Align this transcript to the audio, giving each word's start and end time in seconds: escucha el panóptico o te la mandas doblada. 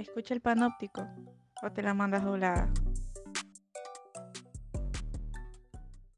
escucha 0.00 0.34
el 0.34 0.40
panóptico 0.40 1.06
o 1.62 1.72
te 1.72 1.82
la 1.82 1.94
mandas 1.94 2.24
doblada. 2.24 2.72